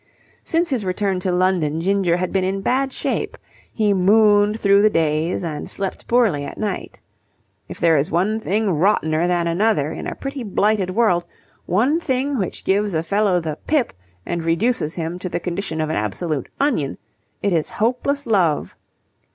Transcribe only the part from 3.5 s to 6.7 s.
He mooned through the days and slept poorly at